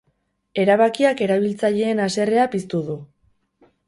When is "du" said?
2.89-2.97